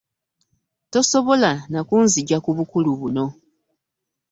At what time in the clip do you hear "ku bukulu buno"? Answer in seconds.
2.45-3.25